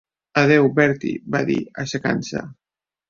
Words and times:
"Adéu, 0.41 0.69
Bertie" 0.79 1.13
va 1.35 1.41
dir, 1.53 1.59
aixecant-se. 1.85 2.43